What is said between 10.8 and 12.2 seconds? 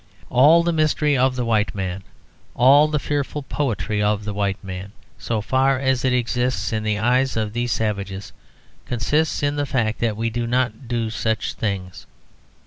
do such things.